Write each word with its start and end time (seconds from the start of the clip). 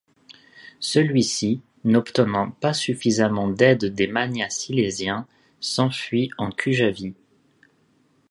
Celui-ci, 0.79 1.61
n’obtenant 1.83 2.49
pas 2.49 2.73
suffisamment 2.73 3.47
d’aide 3.47 3.85
des 3.93 4.07
magnats 4.07 4.49
silésiens, 4.49 5.27
s’enfuit 5.59 6.31
en 6.39 6.49
Cujavie. 6.49 7.13